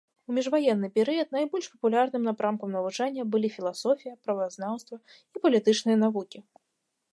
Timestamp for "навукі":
6.09-6.39